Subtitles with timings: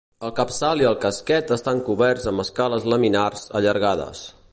[0.27, 4.25] El capçal i el casquet estan coberts amb escales laminars allargades.